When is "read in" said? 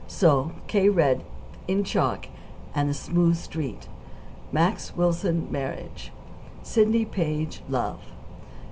0.89-1.83